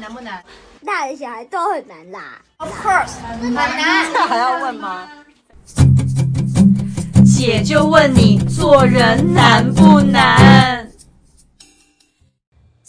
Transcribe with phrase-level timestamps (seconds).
[0.00, 0.42] 难不难？
[0.84, 2.40] 大人小孩都很难啦。
[2.56, 4.10] Of course，很难。
[4.12, 5.06] 这还要问吗？
[7.24, 10.89] 姐就问你，做人难不难？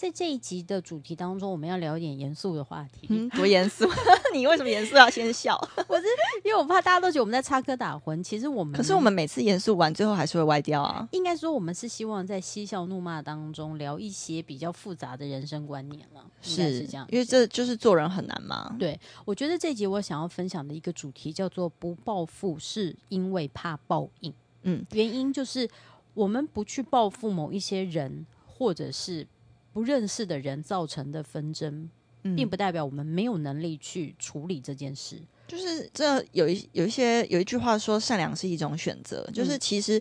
[0.02, 3.06] 在这一集的主题当中，我们要聊一点严肃的话题。
[3.08, 3.88] 嗯，多严肃？
[4.34, 5.56] 你为什么严肃要先笑？
[5.86, 6.02] 我是
[6.42, 8.20] 因为我怕大家都觉得我们在插科打诨。
[8.20, 11.08] 其实我们，可是我们每次严肃完，最后还是会歪掉啊。
[11.12, 16.26] 应该说，我们是希望在嬉笑怒骂当中聊一些比较复杂的人生观念了。
[16.40, 18.74] 是，是这样，因为这就是做人很难嘛。
[18.80, 24.34] 对，我觉得这一集我想要分享的一个主题叫做“不报复是因为怕报应”。
[24.64, 25.70] 嗯，原因就是
[26.14, 29.24] 我们不去报复某一些人，或者是。
[29.72, 31.88] 不认识的人造成的纷争，
[32.22, 35.20] 嗯，并不代表我们没有能力去处理这件事。
[35.48, 39.28] 就是这有一有一些有一句话说，善良是一种选择。
[39.32, 39.98] 就是其实，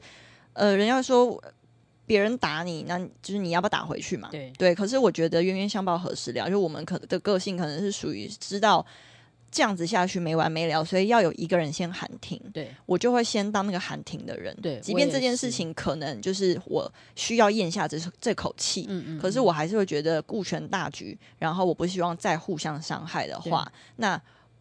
[0.53, 1.41] 嗯、呃，人要说
[2.05, 4.29] 别人打你，那就是你要不要打回去嘛？
[4.31, 4.75] 对对。
[4.75, 6.49] 可是我觉得冤冤相报何时了？
[6.49, 8.85] 就我们可的个性可能是属于知道。
[9.51, 12.41] 这样子下去没完没了，所以要有一个人先喊停。
[12.53, 14.55] 对，我就会先当那个喊停的人。
[14.61, 24.19] 对，即便这件事情可能就是我需要咽下这这口气，嗯嗯，可是我还是会觉得顾全大局，然后我不希望再互相伤害的话，那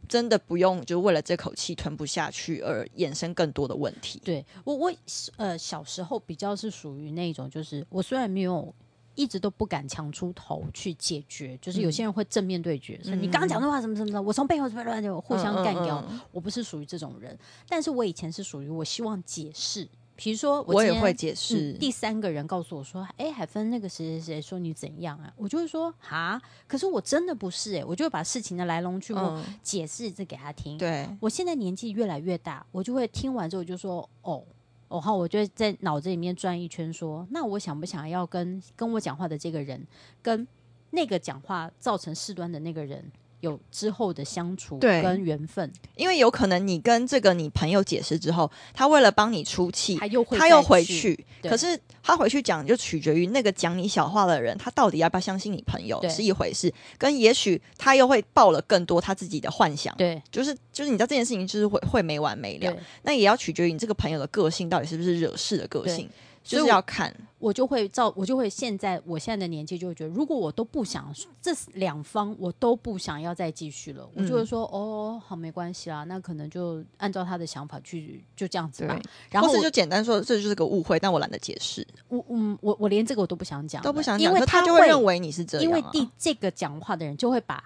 [0.08, 4.20] 真的不用就为了这口气吞不下去而衍生更多的问题。
[4.24, 4.92] 对我，我
[5.36, 8.74] 呃小时候比较是属于那种，就是我虽然没有。
[9.14, 16.20] 一直都不敢强出头去解决，就是有些人会正面对决，说、嗯、你刚刚讲的话什么什么的，我从背后怎么乱就互相干掉、嗯嗯嗯。
[16.32, 17.36] 我不是属于这种人，
[17.68, 19.86] 但是我以前是属于我希望解释，
[20.16, 21.78] 比如说我，我也会解释、嗯。
[21.78, 30.78] 第三个人告诉我说：“哎、欸，海芬，那个谁谁谁说你怎样啊？”我就会说：“哈，可是我真的不是哎、欸。”我就会把事情的来龙去脉解释这给他听。
[30.78, 34.42] 对，我现在年纪越来越大，我就会听完之后就说：“哦。”
[34.90, 39.86] 然后我就在脑子里面转一圈，说：“那我想不想要跟跟我讲话的这个人，
[40.20, 40.46] 跟
[40.90, 66.08] 那个讲话造成事端的那个人？”有之后的相处跟缘分，因为有可能你跟这个你朋友解释之后，他为了帮你出气，他又会他又回去，可是他回去讲就取决于那个讲你小话的人，他到底要不要相信你朋友是一回事，跟也许他又会抱了更多他自己的幻想，对，就是就是你知道这件事情就是会会没完没了，那也要取决于你这个朋友的个性到底是不是惹事的个性。
[66.42, 78.98] 就是要看，我就会照，我就会现在我现在的年纪就会觉得，如果我都不想这两方我都不想要再继续了，嗯、我就会说哦，好，没关系啦，那可能就按照他的想法去，就这样子吧。
[79.30, 81.86] 然后或者就简单说，这就是个误会，但我懒得解释。
[82.08, 87.62] 我嗯，我我连这个我都不想讲，都不想讲，因为他就会认为你是这样、啊，因为第这个讲话的人就会把。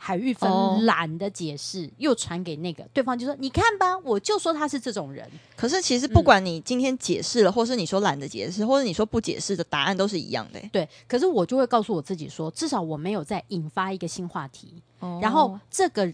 [0.00, 0.48] 海玉芬
[0.86, 1.90] 懒得解释，oh.
[1.98, 10.60] 又传给那个对方，就说：“你看吧，我就说他是这种人。”可是其实不管你今天解释了，嗯、或是你说懒得解释，或者你说不解释的答案都是一样的。
[10.72, 14.82] 对，可是我就会告诉我自己说，至少我没有再引发一个新话题。
[15.00, 15.22] Oh.
[15.22, 16.12] 然后这个，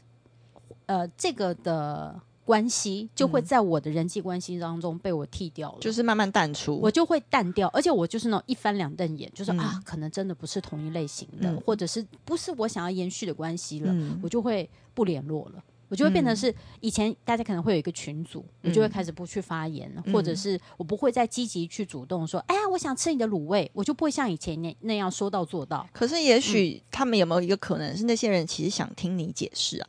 [0.86, 2.18] 呃，这个的。
[2.44, 25.88] 关系就会在我的人际关系当中被我剃掉了，就是慢慢淡出，我就会淡掉，而且我就是那种一翻两瞪眼，就是、嗯、啊，可能真的不是同一类型的，嗯、或者是不是我想要延续的关系了、嗯，我就会不联络了，我就会变成是以前大家可能会有一个群组，嗯、我就会开始不去发言、嗯，或者是我不会再积极去主动说，哎呀，我想吃你的卤味，我就不会像以前那那样说到做到。
[25.92, 29.88] 可是也许他们有没有一个可能是那些人其实想听你解释啊？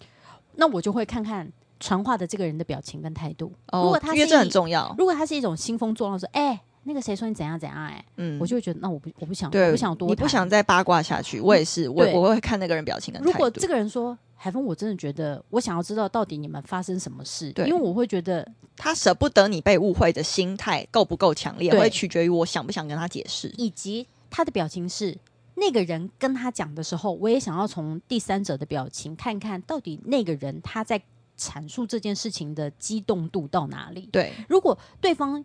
[0.55, 1.51] 那我就会看看。
[1.79, 4.93] 传话的这个人的表情跟态度，哦，如果他是因为这很重要。
[4.97, 11.39] 如果他是一种兴风作浪，说：“哎、欸，那个谁说你怎样怎样、欸？”哎，嗯，我就会觉得，那我不，我不想，我不想多，你不想再八卦下去。
[11.39, 13.31] 我也是，我我会看那个人表情跟态度。
[13.31, 18.47] 如果这个人说：“海峰，我真的觉得，我想要知道到底你们发生什么事。”对，因为我会觉得
[18.77, 25.17] 他舍不得你被误会的心态够不够强烈，会取决于我想不想跟他解释，以及他的表情是
[25.55, 31.01] 那个人跟他讲的时候，我也想要从第三者的表情看看到底那个人他在。
[31.37, 34.09] 阐述这件事情的激动度到哪里？
[34.11, 35.43] 对，如果对方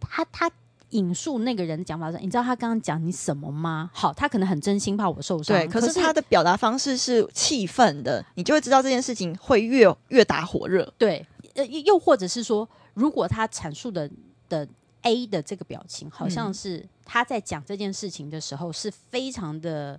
[0.00, 0.50] 他他
[0.90, 3.90] 引述那个人的讲法说，你知道他刚刚讲你什么吗？
[3.94, 5.56] 好，他可能很真心，怕我受伤。
[5.56, 10.92] 对，可是他的表达方式是气愤的，你就会知道这件事情会越越打火热。
[10.98, 14.10] 对，呃，又或者是说，如果他阐述的
[14.48, 14.66] 的
[15.02, 19.98] A 的这个表情，好像是他在讲这件事情的时候是非常的。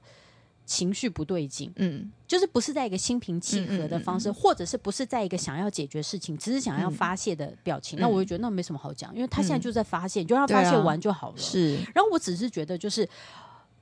[0.65, 4.31] 情绪不对劲，嗯，就是不是在一个心平气和的方式，嗯。
[4.31, 11.37] 嗯嗯，或者是不是在一个想要解决事情，只是想要发泄的表情，嗯，那我就觉得那没什么好讲，因为他现在就在发泄，嗯，就让他发泄完就好了。
[11.37, 13.07] 是，然后我只是觉得，就是，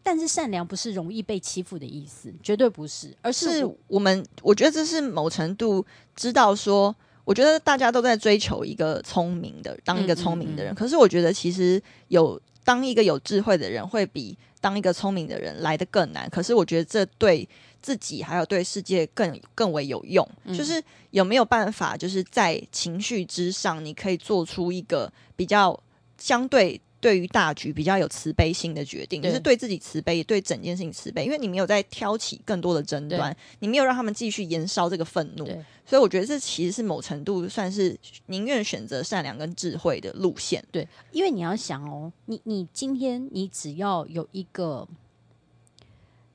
[0.01, 5.85] 但是善良不是容易被欺负的意思，绝对不是，而是我，是我们，我觉得这是某程度
[6.15, 14.35] 知道说，我觉得大家都在追求一个聪明的，当一个聪明的人，嗯嗯嗯，可是我觉得其实有当一个有智慧的人会比。
[14.61, 17.47] 当一个聪明的人来的更难，可是我觉得这对
[17.81, 20.27] 自己还有对世界更更为有用。
[20.45, 25.81] 嗯、就是有没有办法，就是在情绪之上，你可以做出一个比较
[26.17, 26.81] 相对。
[27.01, 35.45] 对于大局比较有慈悲心的决定，就是对自己慈悲，对整件事情慈悲，因为你没有在挑起更多的争端，你没有让他们继续延烧这个愤怒，
[35.85, 40.61] 所以我觉得这其实是某程度算是宁愿选择善良跟智慧的路线。
[40.71, 44.85] 对，因为你要想哦，你你今天你只要有一个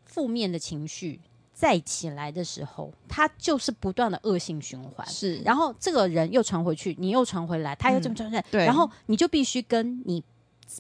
[0.06, 1.20] 负面的情绪
[1.52, 5.06] 再起来的时候，它就是不断的恶性循环。
[5.06, 10.24] 是，然后这个人又传回去，你又传回来，他又这么传对，然后你就必须跟你。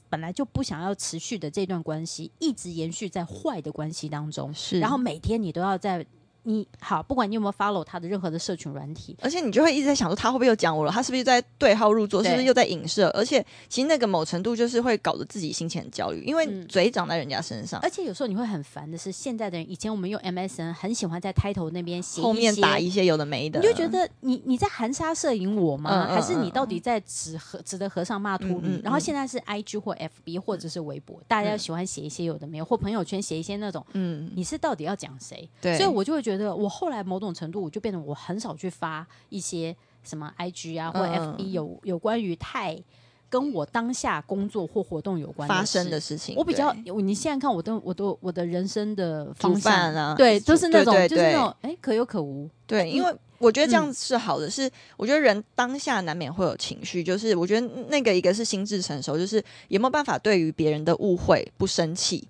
[0.08, 6.04] 本来就不想要持续的这段关系，一直延续在坏的关系当中，是，然后每天你都要在。
[6.44, 10.92] 你好，不管你有没有 follow 他的任何的社群软体，而且你就会一直在想说，他会不会又讲我了？
[10.92, 12.22] 他是不是在对号入座？
[12.22, 13.08] 是不是又在影射？
[13.08, 17.80] 而且其实那个某程度就是会搞得自己心情很焦虑，因为嘴长在人家身上。
[17.80, 26.08] 而且有时候你会很烦的是，现在的人，以前我们用 MSN 很喜欢在 title 那边写后面打一些有的没的，你就觉得你你在含沙射影我吗？
[26.12, 28.80] 还是你到底在指和指的和尚骂秃驴？
[28.82, 35.48] 然后现在是 IG 或 FB 或者是微博，大家喜欢写一些有的没有，或朋友圈写一些那种，嗯，你是到底要讲谁？
[35.60, 37.04] 对，所以我就会觉得我后来。
[37.04, 42.82] 某种程度，我就变得我很少去发一些什么 IG 啊或 FB 有、嗯、有关于太
[43.28, 46.34] 跟我当下工作或活动有关发生的事情。
[46.34, 52.48] 我比较，你现在看我都我都我的人生的方向啊，对，都是那种就是那种哎可有可无。
[52.66, 62.26] 对，因为我觉得这样是好的，是我觉得人当下难免会有情绪，就是我觉得那个一个是心智成熟，就是有没有办法对于别人的误会不生气。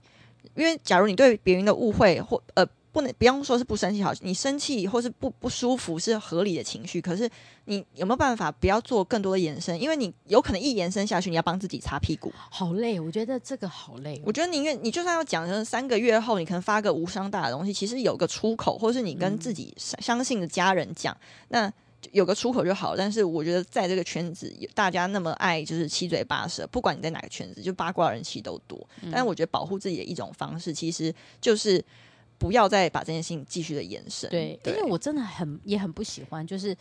[0.56, 2.67] 因为假如你对别人的误会或呃。
[2.94, 7.00] 不能不用说是不生气好，你生气或是不不舒服是合理的情绪。
[7.00, 7.29] 可是
[7.64, 9.79] 你有没有办法不要做更多的延伸？
[9.82, 13.00] 因为你有可能一延伸下去，你要帮自己擦屁股，好累。
[13.00, 14.23] 我觉得这个好累。
[14.25, 21.12] 我觉得宁愿你就算要讲成三个月后，你可能发个无伤大的东西，其实有个出口，或是你跟自己相信的家人讲，
[21.49, 21.73] 嗯、那
[22.12, 22.96] 有个出口就好。
[22.96, 28.79] 但是我觉得在这个圈子，大家那么爱就是七嘴八舌，不管你在哪个圈子，就八卦人气都多。
[29.02, 31.85] 嗯、但是我觉得保护自己的一种方式，其实就是。
[32.38, 34.28] 不要再把这件事情继续的延伸。
[34.31, 36.76] 对，因为我真的很也很不喜欢，就是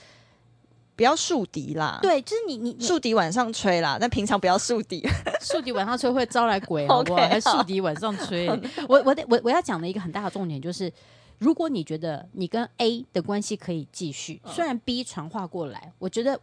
[0.96, 2.00] 不要树敌啦。
[2.02, 5.02] 对，就是你你树敌晚上吹啦，但平常不要树敌。
[5.42, 7.22] 树敌晚上吹会招来鬼， 好不好？
[7.22, 8.48] 还树敌晚上吹。
[8.88, 10.92] 我我得我我要讲的一个很大的重点就是，
[11.40, 16.40] 如果你觉得你跟 A 的关系可以继续，虽然 B 传话过来，我觉得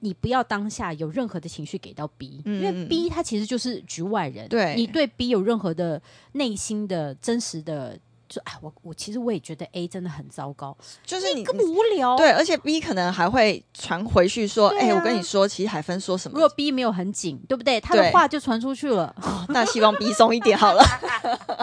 [0.00, 4.48] 你不要当下有任何的情绪给到 B，因为 B 他其实就是局外人。
[4.48, 6.00] 对，你对 B 有任何的
[6.32, 7.98] 内心的真实的。
[8.28, 12.16] 就哎，我我其实我也觉得 A 真的很糟糕，就是你根本无聊。
[12.16, 17.80] 对，而且 B 可能还会传回去说：“哎、啊欸，我跟你说，其实海芬说什么？”如果 B 没有很紧，对不对？
[17.80, 19.14] 他的话就传出去了。
[19.22, 20.82] 哦，那希望 B 松一点好了。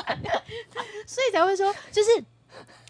[1.06, 2.10] 所以才会说，就是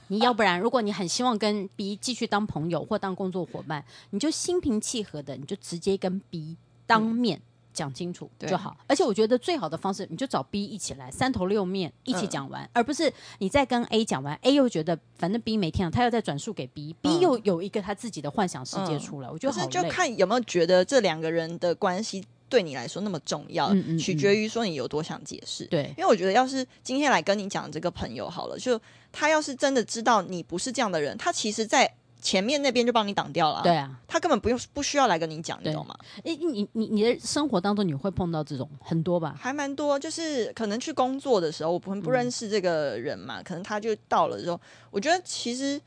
[0.07, 6.55] 你要不然，如果你很希望跟 B 继续当朋友或当工作伙伴，你就心平气和的，你就直接跟 B
[6.85, 7.37] 当面。
[7.37, 7.41] 嗯
[7.75, 19.27] 讲清楚就好，而且我觉得最好的方式，你就找 B 一起来，三头六面一起讲完，嗯、而不是你再跟 A 讲完，A 又觉得反正 B 没听，他又再转述给 B，B、嗯、又有一个他自己的幻想世界出来。
[19.27, 19.67] 嗯、我觉得。
[19.67, 25.65] 就看有没有觉得这两个人的关系对你来说那么重要，嗯嗯嗯取决于说你有多想解释。
[25.65, 28.79] 对，因为我觉得要是今天来跟你讲这个朋友好了，就
[29.11, 31.91] 他要是真的知道你不是这样的人，他其实，在。
[32.25, 35.95] 前面那边就帮你挡掉了，对啊，他根本不用不需要来跟你讲，你懂吗？
[36.23, 39.37] 诶，你你你的生活当中你会碰到这种很多吧？
[39.39, 45.79] 还蛮多，就是可能去工作的时候，我不不认识这个人嘛，嗯、可能他就到了之后，我觉得其实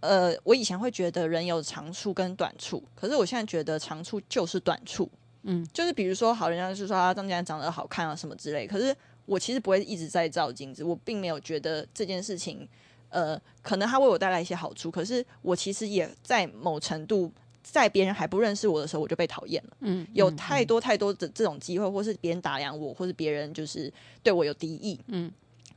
[0.00, 5.06] 呃，我以前会觉得人有长处跟短处，可是我现在觉得长处就是短处，
[5.42, 8.96] 嗯，就是比如说好人家就说他张家长得好看啊什么之类，可是
[9.26, 12.66] 我其实不会一直在照镜子，我并没有觉得这件事情。
[13.12, 17.30] 呃，可能他为我带来一些好处，可是我其实也在某程度，
[17.62, 19.76] 在别人还不认识我的时候，我就被讨厌了。
[19.80, 23.92] 嗯，有太多太多的这种机会，或是别人打量我，或是别人就是
[24.22, 24.98] 对我有敌意。
[25.08, 25.30] 嗯，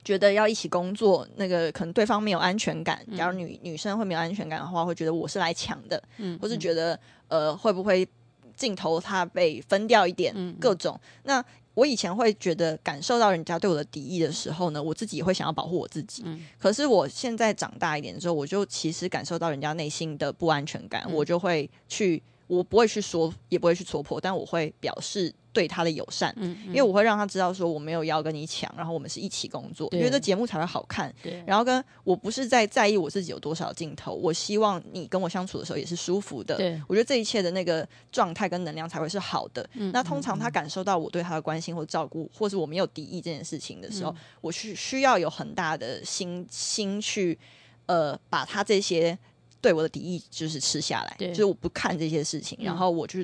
[0.04, 3.06] 觉得要一起工作，那个可能对方没有安全感。
[3.18, 6.01] 假如女女生会没有安全感的话，会觉得我是来抢的。
[6.18, 8.08] 嗯，或是觉得呃会不会
[8.56, 10.34] 镜头他被分掉一点？
[10.36, 11.44] 嗯，各种那。
[11.75, 16.24] 我以前会觉得感受到人家对我的敌意的时候呢，我自己也会想要保护我自己。
[16.25, 31.12] 嗯、可是我现在长大一点之后，我就其实感受到人家内心的不安全感，嗯、我就会去我不会去说，也不会去戳破，但我会表示对他的友善，嗯嗯、因为我会让他知道说我没有要跟你抢，然后我们是一起工作，因为这节目才会好看。
[31.46, 36.56] 然后跟我不是在在意我自己有多少镜头，我希望你跟我相处的时候也是舒服的。
[36.88, 39.68] 我觉得这一切的那个状态跟能量才会是好的。
[39.74, 47.40] 嗯、那通常他感受到我对他的关心或照顾，或是我没有敌意这件事情的时候，嗯、我需需要有很大的心心去
[47.88, 49.18] 呃把他这些。
[49.62, 53.24] 对我的敌意就是吃下来，对就是我不看这些事情，嗯、然后我就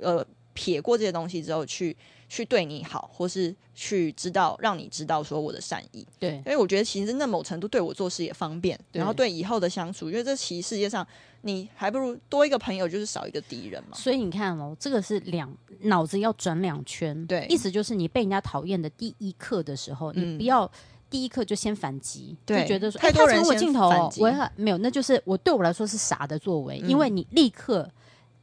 [0.00, 1.96] 呃撇过这些东西之后去
[2.28, 6.06] 去对你好，或是去知道让你知道说我的善意。
[6.18, 11.06] 对，因为我觉得其实那某程度对我做事也方便，然后对以后的相处，因为这其实世界上
[11.42, 13.96] 你还不如多一个朋友，就是少一个敌人嘛。
[13.96, 15.50] 所以你看哦，这个是两
[15.82, 20.70] 脑子要转两圈，对，意思就是你被人家讨厌的第一刻的时候，嗯、你不要。
[21.10, 23.88] 第一刻就先反击，就觉得说，哎，他抢我镜头，
[24.18, 27.90] 我没有，那就是我对我来说是傻的作为，嗯、因为你立刻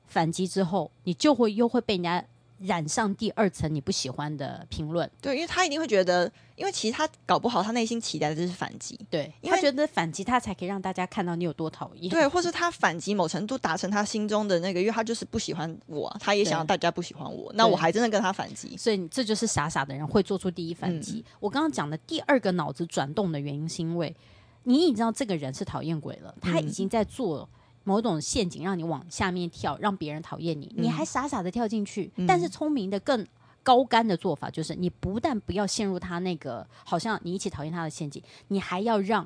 [0.06, 2.26] 反击之后，你就会又会被人家。
[2.60, 21.24] 染上第二层你不喜欢的评论，对，因为他一定会觉得，因为其实他搞不好他内心期待的就是反击，对，因为他觉得反击他才可以让大家看到你有多讨厌，对，或是他反击某程度达成他心中的那个，因为他就是不喜欢我，他也想要大家不喜欢我，那我还真的跟他反击，所以这就是傻傻的人会做出第一反击。
[21.28, 24.16] 嗯、我刚刚讲的第二个脑子转动的原因，是因为
[24.64, 27.50] 你已经知道这个人是讨厌鬼了，他已经在做。
[27.86, 32.12] 某种陷阱让你往下面跳，让别人讨厌你，你还傻傻的跳进去。
[32.18, 33.26] 嗯、但是聪明的、更
[33.64, 39.26] 高干的做法就是，你不但不要陷入他那个好像你一起讨厌他的陷阱，你还要让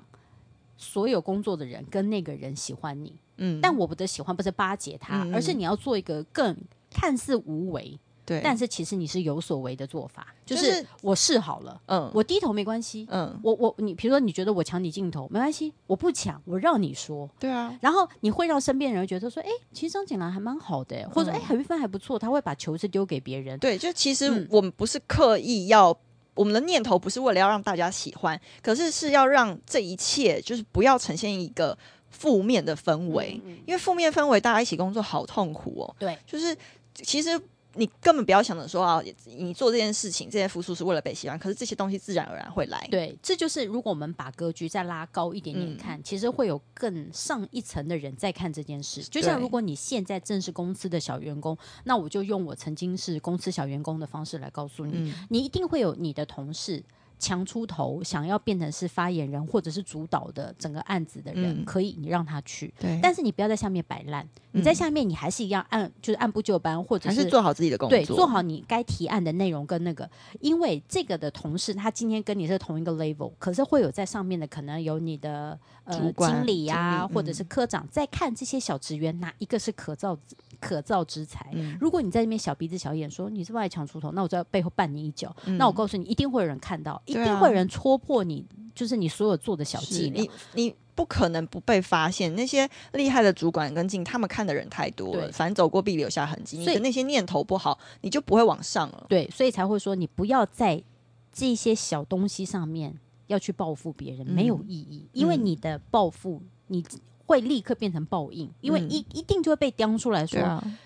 [0.78, 3.16] 所有工作的人跟那个人喜欢你。
[3.38, 6.56] 嗯，但我不的喜欢不是巴结他，嗯、而是你要做一个更
[6.92, 8.00] 看似无为。
[8.30, 25.98] 对，但是其实你是有所为的做法，就是我试好了，嗯，我低头没关系，嗯，我我你，比如说你觉得我抢你镜头没关系，我不抢，我让你说，对啊，然后你会让身边人觉得说，哎，其实张景兰还蛮好的，或者哎，海玉芬还不错，他会把球是丢给别人，对，就其实我们不是刻意要，
[26.36, 31.76] 我们的念头不是为了要让大家喜欢，可是是要让这一切就是不要呈现一个
[32.12, 36.56] 负面的氛围，因为负面氛围大家一起工作好痛苦哦，对，就是
[36.94, 37.42] 其实。
[37.76, 42.88] 你根本不要想着说啊，你做这件事情，这些付出是为了被喜欢，可是这些东西自然而然会来。
[42.90, 49.04] 对，这就是如果我们把格局再拉高一点点看，嗯、其实会有更上一层的人在看这件事。
[49.04, 56.84] 就像如果你现在正是公司的小员工，那我就用我曾经是公司小员工的方式来告诉你，嗯、你一定会有你的同事。
[57.20, 64.26] 强出头，想要变成是发言人或者是主导的整个案子的人，嗯、可以你让他去，对但是你不要在下面摆烂。
[64.52, 70.10] 嗯、你在下面，你还是一样按，就是按部就班，或者是，做好自己的工作，对，做好你该提案的内容跟那个。
[70.40, 80.18] 因为这个的同事，他今天跟你是同一个 level，可是会有在上面的，可能有你的呃经理啊，理或者是科长，在看这些小职员哪一个是可造。
[80.60, 81.50] 可造之材。
[81.54, 85.36] 嗯、如果你在那边小鼻子小眼说你是不是爱抢出头，那我在背后绊你一脚。
[85.46, 90.22] 嗯、那我告诉你，一定会有人看到，一定会有人戳破你，就是你所有做的小伎俩。
[90.22, 92.36] 你你不可能不被发现。
[92.36, 96.58] 那些厉害的主管跟进，他们看的人太多了，反正走过必留下痕迹。
[96.58, 99.06] 所以你的那些念头不好，你就不会往上了。
[99.08, 100.84] 对，所以才会说你不要在
[101.32, 106.84] 这些小东西上面要去报复别人，嗯、没有意义，因为你的报复你。
[107.30, 110.40] 会立刻变成报应，因为一、嗯、一定就会被叼出来说。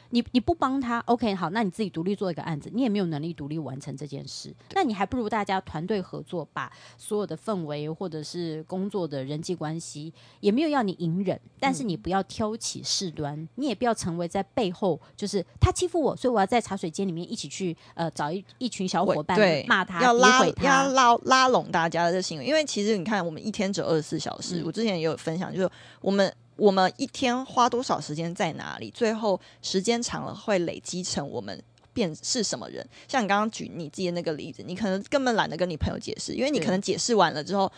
[0.10, 19.36] 你你不帮他，OK，好，那你自己独立做一个案子，你也没有能力独立完成这件事，那你还不如大家团队合作，把所有的氛围或者是工作的人际关系，也没有要你隐忍，但是你不要挑起事端，嗯、你也不要成为在背后就是他欺负我，所以我要在茶水间里面一起去呃找一一群小伙伴
[19.66, 25.68] 骂他，要拉他要拉拉拢大家的这行为，因为其实你看，我们一天只有二十四小时，嗯、我之前也有分享，就是
[26.02, 26.32] 我们。
[26.56, 28.92] 我们一天花多少时间在哪里？
[28.92, 31.62] 最后时间长了会累积成我们
[31.94, 32.88] 变是什么人？
[33.08, 37.72] 像你刚刚举你自己的那个例子，你可能根本懒得跟你朋友解释，因为你可能解释完了之后。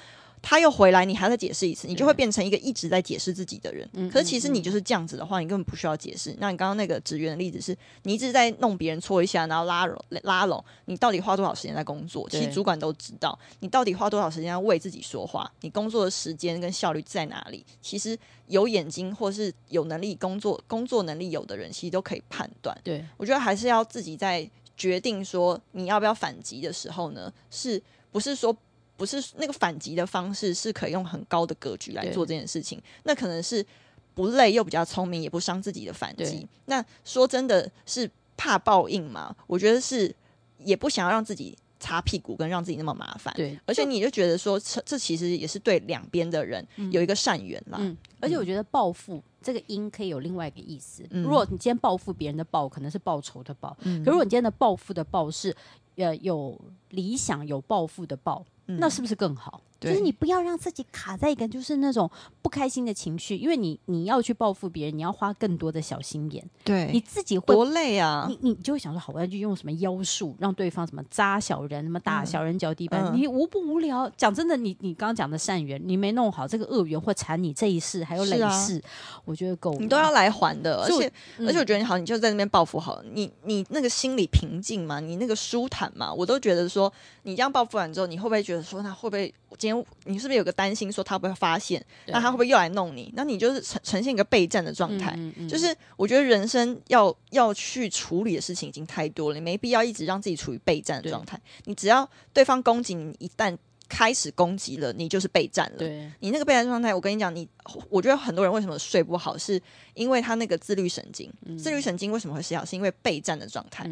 [0.48, 3.90] 他又回来，你还在解释一次，你就会变成一个一直在解释自己的人。
[3.94, 6.36] 嗯、可是其实你就是这样子的话，你根本不需要解释。
[6.38, 12.30] 那你刚刚那个职员的例子是，你一直在弄别人搓一下，然后拉拢拉拢，你到底花多少时间在工作？
[12.30, 15.52] 其实主管都知道，你到底花多少时间要为自己说话？
[15.62, 17.66] 你工作的时间跟效率在哪里？
[17.82, 22.80] 其实有眼睛或是有能力工作、工作能力有的人，其实都可以判断。
[22.84, 24.48] 对，我觉得还是要自己在
[24.78, 28.56] 决定说你要不要反击的时候呢，是不是说？
[28.98, 32.82] 不是那个反击的方式，是可以用很高的格局来做这件事情。
[33.04, 33.66] 那可能是
[34.14, 36.48] 不累又比较聪明，也不伤自己的反击。
[36.66, 39.36] 那说真的是怕报应吗？
[39.48, 40.14] 我觉得是，
[40.60, 43.34] 也不想要让自己擦屁股，跟让自己那么麻烦。
[43.36, 47.78] 对，而且你就觉得说，这这其实也是对两边的人有一个善缘啦。
[47.82, 51.04] 嗯，而且我觉得报复这个因可以有另外一个意思。
[51.12, 53.76] 嗯、如果你今天报复别人的报，可能是报仇的报。
[53.82, 55.56] 嗯、可如果你今天的报复的报是
[55.98, 56.60] 呃有
[56.90, 59.62] 理想、有抱负的报，嗯、那是不是更好？
[59.92, 62.10] 就是你不要让自己卡在一个就是那种
[62.42, 68.26] 不开心的情绪，因为你你要去报复别人，你要花更多的小心眼，对，你自己会多累啊！
[68.30, 74.10] 你你就会想说，好，我要去用什么妖术让对方什么扎小人，什么打小人脚底板，嗯、你无不无聊？
[74.18, 80.82] 讲真的，你你刚刚讲的善缘，你没弄好，这个恶缘会缠你这一世，还有累世，啊、我觉得够，你都要来还的。
[80.82, 86.92] 而且、嗯、而且，我觉得你好，你就在那边报复好了，你你那个心理平静嘛，你那个舒坦嘛，我都觉得说，
[87.24, 90.56] 你这样报复完之后，你会不会觉得说，那会不会今天你是不是有个？
[90.56, 93.12] 担心说他会不会发现，那他会不会又来弄你？
[93.14, 95.14] 那你就是呈呈现一个备战的状态。
[95.18, 101.38] 嗯嗯嗯、就是我觉得人生要要去处理的事情已经太多了，你没必要一直让自己处于备战的状态。
[101.66, 103.54] 你只要对方攻击你，一旦
[103.90, 105.78] 开始攻击了，你就是备战了。
[105.78, 107.46] 对你那个备战状态，我跟你讲，你
[107.90, 109.62] 我觉得很多人为什么睡不好，是
[109.94, 112.64] 因为他那个自律神经，嗯、自律神经为什么会失效？
[112.64, 113.90] 是因为备战的状态。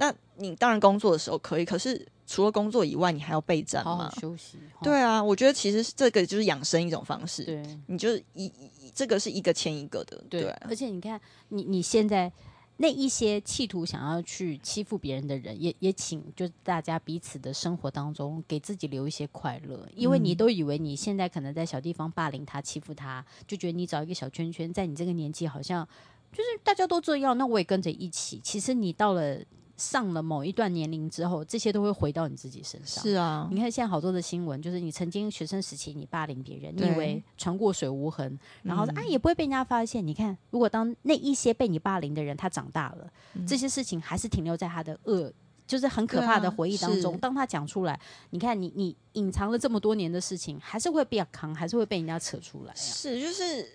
[0.00, 2.06] 嗯、那你当然工作的时候可以，可是。
[2.32, 3.90] 除了工作以外，你还要备战嘛？
[3.90, 4.56] 好好休息。
[4.84, 7.42] 对啊，我觉得其实这个就是养生一种方式。
[7.42, 8.52] 对，你就是一
[8.94, 10.16] 这个是一个牵一个的。
[10.30, 12.32] 对，对而且你看，你你现在
[12.76, 25.84] 那一些企图想要去欺负别人的人，也也请就是大家彼此的生活当中给自己留一些快乐，因为你都以为你现在可能在小地方霸凌他、欺负他，就觉得你找一个小圈圈，在你这个年纪好像
[26.30, 28.40] 就是大家都这样，那我也跟着一起。
[28.44, 29.40] 其实你到了。
[29.80, 33.02] 上了某一段年龄之后，这些都会回到你自己身上。
[33.02, 40.06] 是啊，你看现在好多的新闻，就是你曾经学生时期你霸凌别人，你以为船过水无痕，然后、嗯、啊也不会被人家发现。
[40.06, 45.32] 你看，如果当那一些被你霸凌的人他长大了，嗯、这些事情还是停留在他的恶，
[45.66, 47.14] 就是很可怕的回忆当中。
[47.14, 52.76] 啊、当他讲出来，你看你你隐藏了这么多年的事情，还是会被扛，还是会被人家扯出来、啊。
[52.76, 53.66] 是，就是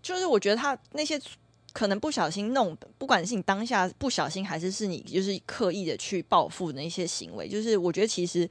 [0.00, 1.20] 就是，我觉得他那些。
[1.72, 8.48] 可能不小心弄，不管是你当下不小心，还是是你就是刻意的去报复的一些行为，就是我觉得其实，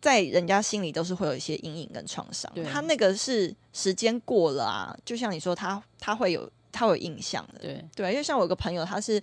[0.00, 2.52] 在人家心里都是会有一些阴影跟创伤。
[2.72, 7.58] 他那个是时间过了啊，就像你说他，他他会有他会有印象的。
[7.58, 9.20] 对对，因为像我有个朋友，他是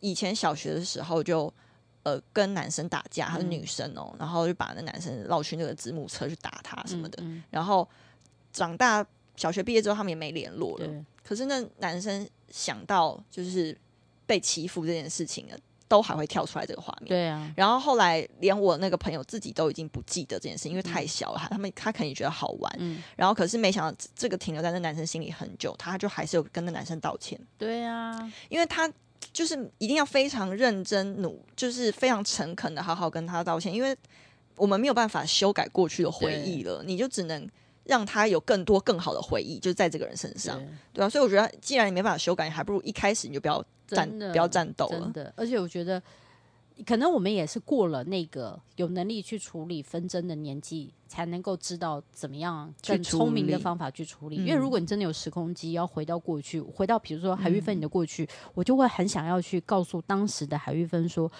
[0.00, 1.52] 以前小学的时候就
[2.02, 7.86] 呃跟男生打架，他是女生哦，嗯、然后就把那男生绕去那个子母车去打他什么的，嗯嗯、然后
[8.52, 10.86] 长大小学毕业之后，他们也没联络了。
[11.32, 13.74] 可是那男生想到就是
[14.26, 15.56] 被欺负这件事情了，
[15.88, 17.08] 都还会跳出来这个画面。
[17.08, 17.50] 对啊。
[17.56, 22.70] 然后后来连我那个朋友自己都已经不记得这件事，因为太小了，他们他肯定觉得好玩。
[22.80, 23.02] 嗯。
[23.16, 27.40] 然后可是没想到这个停留在那男生心里很久，他就还是有跟那男生道歉。
[27.56, 28.30] 对啊。
[28.50, 28.92] 因为他
[29.32, 33.96] 就是一定要非常认真努，就是非常诚恳的好好跟他道歉，因为
[34.56, 37.48] 我们没有办法修改过去的回忆了，你就只能。
[37.84, 45.00] 让他有更多更好的回忆，就在这个人身上，对，对啊，所以我觉得，既然你没办法修改，你还不如一开始你就不要战，不要战斗了。
[45.00, 46.00] 真的，而且我觉得，
[46.86, 54.36] 可能我们也是过了那个有能力去处理纷争的年纪，才能够知道怎么样更聪明的方法去处理。
[54.36, 61.30] 因为如果你真的有时空机，要回到过去，回到比如说海玉芬你的过去，嗯、我就会很想要去告诉当时的海玉芬说：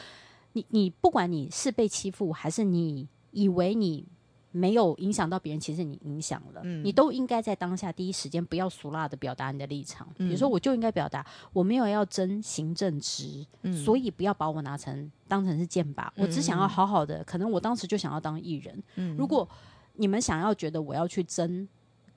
[0.54, 4.04] 你你不管你是被欺负，还是你以为你。
[4.52, 10.06] 没有影响到别人，其实你影响了，嗯、你都应该在当下第一时间不要俗辣的表达你的立场。
[10.18, 16.06] 嗯、比如说，我就应该表达我没有要争行政职，嗯、所以不要把我拿成当成是箭靶。
[16.16, 18.82] 嗯、我只想要好好的，可能我当时就想要当艺人。
[18.96, 19.48] 嗯、如果
[19.94, 21.66] 你们想要觉得我要去争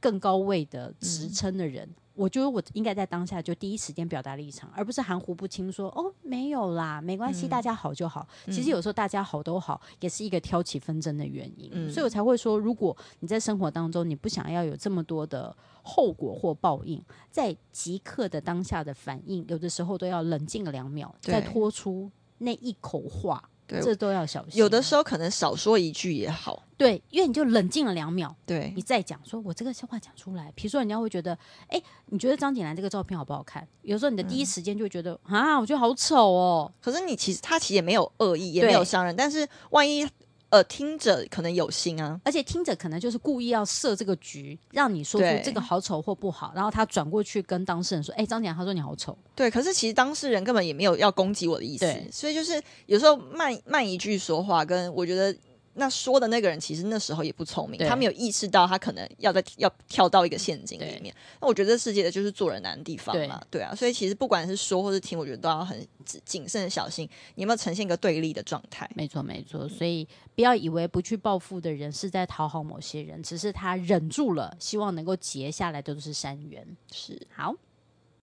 [0.05, 1.87] 更高位的职称的人。
[1.87, 8.25] 嗯我觉得我应该在当下就第一时间表达立场，而不是含糊不清说哦，没有啦，没关系，嗯、大家好就好。
[8.45, 11.69] 其实有时候大家好都好，也是一个挑起纷争的原因。
[11.73, 23.49] 嗯、所以我才会说，如果你在生活当中你不想要有这么多的后果或报应，在即刻的当下的反应，有的时候都要冷静两秒，再拖出那一口话。
[23.67, 24.59] 对，这都要小心。
[24.59, 26.63] 有的时候可能少说一句也好。
[26.77, 28.35] 对，因为你就冷静了两秒。
[28.45, 30.51] 对，你再讲，说我这个笑话讲出来。
[30.55, 33.65] 比如说，人家会觉得，哎，你觉得张景兰这个照片好不好看？
[33.81, 36.71] 有时候你的第一时间就会觉得，嗯、啊，我觉得好丑哦。
[36.81, 39.15] 可是你其实他其实也没有恶意，也没有伤人。
[39.15, 40.07] 但是万一。
[40.55, 55.35] 呃，听者可能有心啊，而且听者可能就是故意要设这个局，让你说出这个好丑或不好，然后他转过去跟当事人说：“哎，张姐，他说你好丑。”对，可是其实当事人根本也没有要攻击我的意思，所以就是有时候慢慢一句说话，跟我觉得
[55.75, 61.13] 那说的那个人其实那时候也不聪明，他没有意识到他可能要在要跳到一个陷阱里面。
[61.41, 63.75] 那我觉得这世界的就是做人难的地方嘛，对，对啊。
[63.75, 65.85] 所以其实不管是说或是听，我觉得都要很
[66.23, 68.89] 谨慎小心，你有没有呈现一个对立的状态？
[68.95, 69.67] 没错，没错。
[69.67, 76.65] 所以不要以为不去报复的人是在讨好某些人，只是他忍住了，希望能够结下来的都是善缘。
[76.91, 77.53] 是，好。